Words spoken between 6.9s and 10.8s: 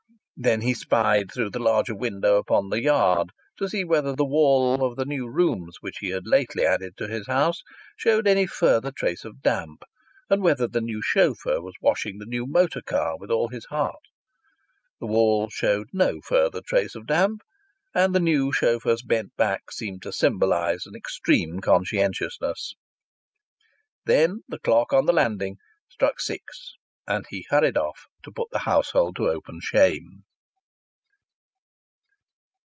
to his house showed any further trace of damp, and whether